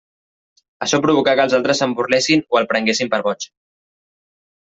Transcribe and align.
Això 0.85 0.99
provocà 1.01 1.35
que 1.39 1.43
els 1.47 1.55
altres 1.57 1.81
se'n 1.83 1.93
burlessin 1.99 2.43
o 2.55 2.59
el 2.61 2.67
prenguessin 2.73 3.11
per 3.13 3.23
boig. 3.27 3.49